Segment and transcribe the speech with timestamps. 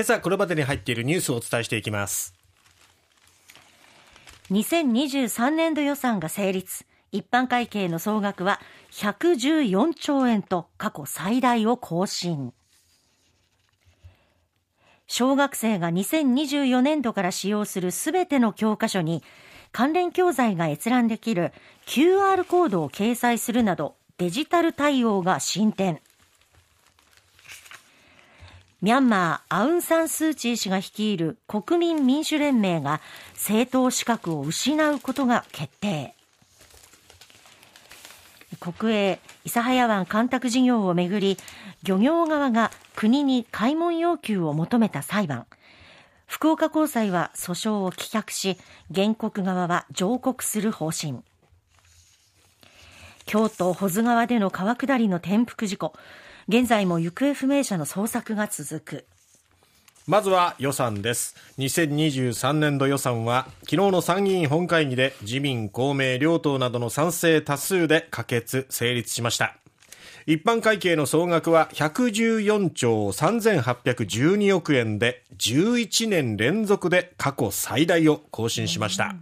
[0.00, 2.34] 今朝これまでに入っているニュースをお伝えしていきます。
[4.50, 6.86] 2023年度予算が成立。
[7.12, 12.54] 一般会計の総額は114兆円と過去最大を更新。
[15.06, 19.22] 小学生が2024年度から使用するすべての教科書に
[19.70, 21.52] 関連教材が閲覧できる
[21.84, 26.00] QR コードを掲載するなどデジタル対応が進展。
[28.82, 33.02] ミャンマー、アウン・サン・スー・チー氏が率いる国民民主連盟が
[33.34, 36.14] 政党資格を失うことが決定。
[38.58, 41.36] 国営諫早湾干拓事業をめぐり、
[41.82, 45.46] 漁業側が国に開門要求を求めた裁判。
[46.26, 48.56] 福岡高裁は訴訟を棄却し、
[48.94, 51.18] 原告側は上告する方針。
[53.26, 55.92] 京都保津川での川下りの転覆事故。
[56.50, 59.04] 現在も行方不明者の捜索が続く。
[60.08, 61.36] まずは予算です。
[61.58, 69.58] 2023年度予算は昨日の参議院本会議で自民公明両党などの賛成多数で可決成立しました。
[70.26, 79.14] 一般会計の総額は114兆3812億円で11年連続で過去最大を更新しました、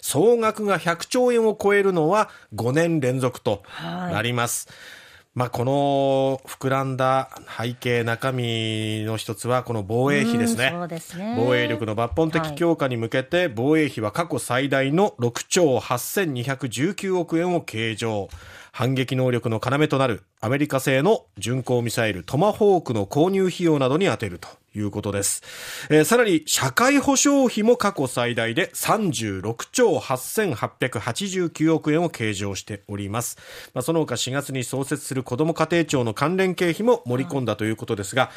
[0.00, 5.05] 総額が100兆円を超えるのは5年連続となります、はい
[5.36, 10.70] まあ、この膨らんだ背景、中身の一つは、この防衛費ですね。
[10.72, 11.34] そうですね。
[11.36, 18.30] 防衛力の抜本的強化に向けて、防衛費は過去最大の6兆8219億円を計上。
[18.72, 25.42] 反撃能力の要となるアメリカ製の巡航ミサイルトマホークの購入費用などに充てるということです。
[25.90, 33.38] えー、さらに社会保障費も過去最大で36兆8889億円を計上しております。
[33.74, 38.30] まあ、その他4月に創設する子ども家庭庁の関連経費も盛り込んだということですが、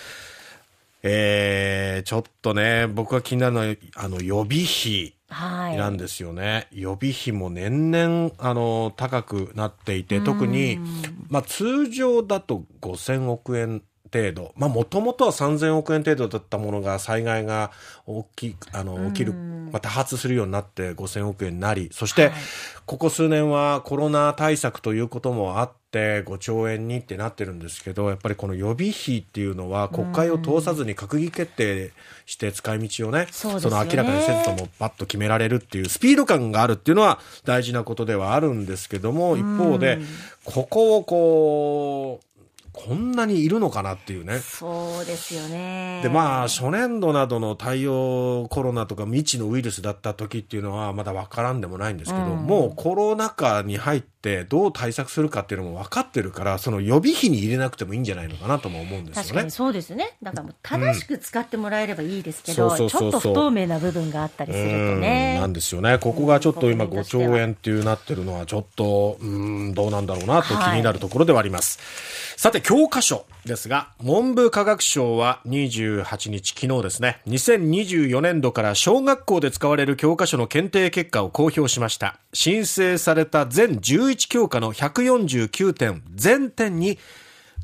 [1.03, 5.15] えー、ちょっとね、僕が気になるのは、あの、予備費。
[5.31, 10.79] なんですよね、はい、予備費も年々あの高くなっていて特に、
[11.29, 17.71] まあ、通常だと5000億円程度、まあ、もともとは3000億円程度だったものが災害が
[18.05, 22.31] 大きあの起きる、まあ、多発するようになって5000億円になりそして、
[22.85, 31.91] ここ数年はコロナ対策ということもあって5兆円にってなってるんですけどやっぱりこの予備費っていうのは国会を通さずに閣議決定
[32.25, 39.99] して使い道をね、その明らかにせずともパッと決められるっていうスピード感があるっていうのは大事なことではあるんですけども一方で
[40.45, 42.28] ここをこう
[42.85, 44.39] こんなにいるのかなっていうね。
[44.39, 45.99] そうですよね。
[46.01, 59.27] で、まあ、初年度などの対応コロナとか未知のウイルスだった時っていうのはまだわからんでもないんですけど、うん、もうコロナ禍に入ってどう対策するかっていうのも分かってるから、その予備費に入れなくてもいいんじゃないのかなとも思うんですよね。
[59.27, 60.15] 確かにそうですね。
[60.23, 65.37] だからもう正しく使ってもらえればいいですけど、ちょっと不透明な部分があったりするとね。
[65.37, 65.97] なんですよね。
[65.97, 71.77] ここがちょっと今5兆円っていうなってるのはちょっと、うん、どうなんだろうなと気になるところではあります。
[71.79, 82.19] はいさて、教科書ですが、文部科学省は28日、昨日ですね、2024年度から小学校で使われる教科書の検定結果を公表しました。
[82.31, 86.99] 申請された全11教科の149点全点に、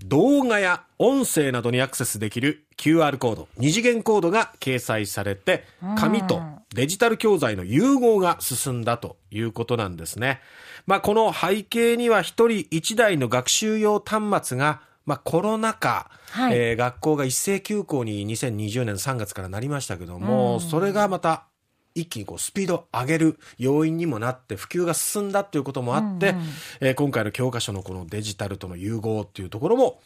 [0.04, 5.66] 動画や音声などにアクセスできる QR コード、二次元コードが掲載されて、
[6.00, 6.42] 紙と
[6.74, 10.42] デジタル教材の融合が進んだということなんですね。
[10.88, 21.46] まあ、この背景には一人一台の学習用端末がまあ、コロナ禍、はい、えー、学校が一斉休校に2020年3月からなりましたけども、それがまた
[21.94, 26.44] 一気にこうスピードを上げる要因にもなって普及が進んだということもあって、うんうん、
[26.82, 30.02] えー、今回の教科書のこのデジタルとの融合っていうところも、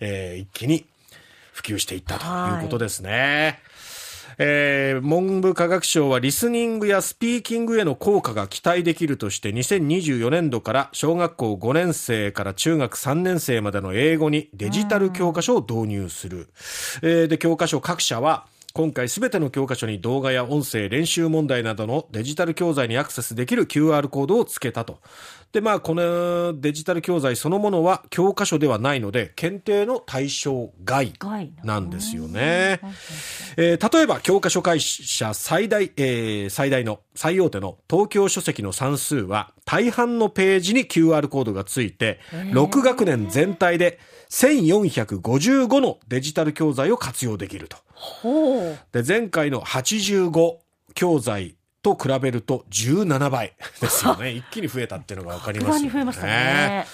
[0.00, 0.86] えー、一気に
[1.52, 3.58] 普及していったということですね。
[3.66, 4.05] はい
[4.38, 16.48] えー、文部科学省はリスニングやスピーキングへの効果が期待できるとして2024年度から小学校5年生から中学3年生までの英語にデジタル教科書を導入する。
[17.02, 25.00] えー、で、教科書各社は今回すべての教科書に動画や音声、練習問題などのデジタル教材にアクセスできる QR コードをつけたと。
[25.50, 31.14] で、まあ、このデジタル教材そのものは教科書ではないので、検定の対象外
[31.64, 32.80] なんですよね。
[33.56, 43.98] えー、例えば、教科書会社最大、えー、最大の、最大手の東京書籍の算数は、大半のページに QR コードがついて、6学年全体で
[44.28, 47.85] 1455のデジタル教材を活用できると。
[48.92, 50.56] で、前回の85
[50.94, 54.32] 教材と比べると17倍ですよね。
[54.36, 56.04] 一気に増えたっていうのが分かりますよね。
[56.04, 56.86] まね。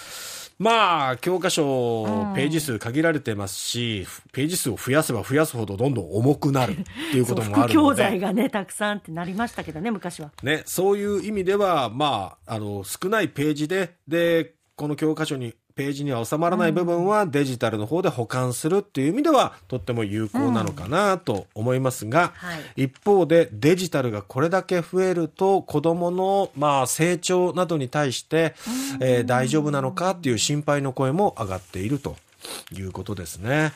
[0.59, 2.05] まあ、教科書、
[2.37, 6.77] ページ数限られてますし、ページ数を増やせば増やすほどどんどん重くなるっ
[7.11, 7.73] ていうこともあるので。
[7.75, 10.31] 教材がね、たくさんってなりましたけどね、昔は。
[10.43, 28.55] ね、そういう意味では、まあ、あの、少ないページで、で、この教科書にページには収まらない部分はデジタルの方で保管するっていう意味ではとっても有効なのかなと思いますが、はい一方でデジタルがこれだけ増えると子供のまあ成長などに対して、
[29.01, 32.17] えー大丈夫なのかっていう心配の声も上がっていると
[32.73, 33.73] いうことですね。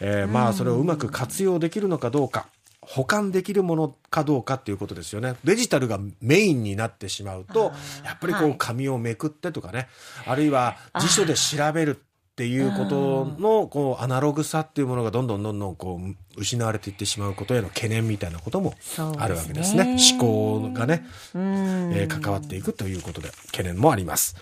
[0.00, 2.46] えーまあそれをうまく活用できるのかどうか。
[2.90, 5.36] 保管できるものかどうかっていうことですよね。
[5.44, 7.72] デジタルがメインになってしまうと、
[8.04, 9.88] やっぱりこはいう紙をめくってとかね、
[10.26, 18.74] あるいは辞書で調べるっていうことのこうアナログさっていうものがどんどんどんどんこう失われていってしまうことへの懸念みたいなことも
[19.18, 19.96] あるわけですね。
[20.12, 24.34] 思考がね、うんえー関わっていくということで懸念もあります。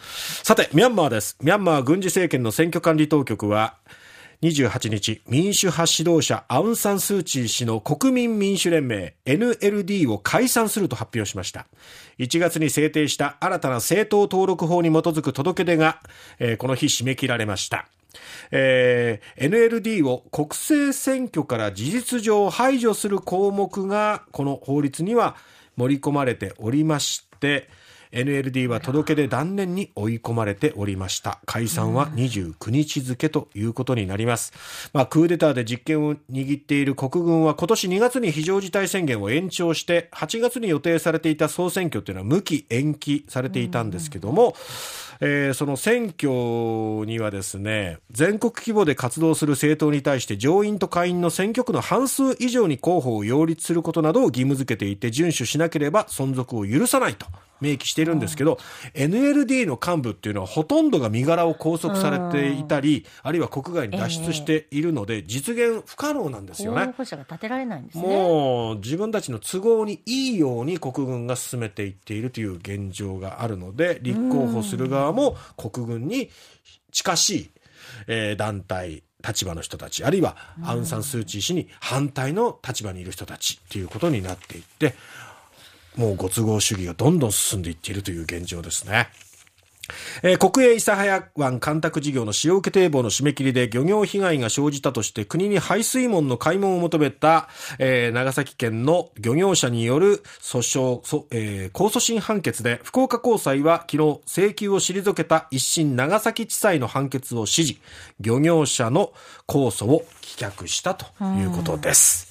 [0.43, 1.37] さて、ミャンマーです。
[1.43, 3.75] ミャンマー軍事政権の選挙管理当局は、
[4.41, 11.67] 28日、民主派指導者アウン・サン・スー・チー氏の国民民主連盟 NLD を解散すると発表しました。
[12.21, 16.01] 1月に制定した新たな政党登録法に基づく届け出が、
[16.39, 17.89] えーこの日締め切られました。
[18.53, 25.35] えー NLD を国政選挙から事実上排除する項目がこの法律には
[25.77, 27.69] 盛り込まれておりまして、
[28.13, 31.41] NLD は届け出断念に追い込まれておりました。
[31.47, 34.53] 解散は29日付ということになります。
[34.93, 44.55] まあ、クーデターで実権を握っている国軍は今年2月に非常事態宣言を延長して、8月に予定されていた総選挙というのは無期延期されていたんですけども、
[45.21, 57.27] えーその選挙にはですね、全国規模で活動する政党に対して上院と下院の選挙区の半数以上に候補を擁立することなどを義務付けていて、遵守しなければ存続を許さないと
[57.61, 58.59] 明記しているんですけど、
[58.95, 66.93] NLD の幹部っていうのはほとんどが身柄を拘束されていたり、あるいは国外に脱出しているので、実現不可能なんですよね候。
[66.99, 68.03] 補者が立てられないんですね。
[68.03, 76.31] もう自分たちの都合にいいように国軍が進めていっているという現状があるので立候補する側も国軍に
[76.93, 77.51] 近しい、
[78.07, 84.95] えー団体立場の人たちあるいはアウン・サン・スー・チー氏に反対の立場にいる人たちということになっていって
[85.99, 89.09] もうご都合主義がどんどん進んでいっているという現状ですね。
[90.23, 97.49] えー国営諫早湾干拓事業の塩受け堤防の締め切りで漁業被害が生じたとして国に排水門の開門を求めた、
[97.79, 107.81] えー長崎県の漁業者による訴訟、えー控訴審判決で福岡高裁は昨日請求を退けた一審長崎地裁の判決を支持、
[108.21, 109.13] 漁業者の
[109.47, 112.29] 控訴を棄却したということです。